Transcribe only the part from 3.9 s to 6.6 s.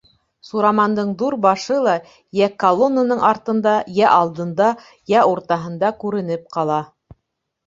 йә алдында, йә уртаһында күренеп